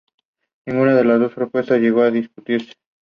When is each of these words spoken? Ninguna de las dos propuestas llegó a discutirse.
Ninguna 0.65 0.95
de 0.95 1.03
las 1.05 1.19
dos 1.19 1.31
propuestas 1.35 1.79
llegó 1.79 2.01
a 2.01 2.09
discutirse. 2.09 2.73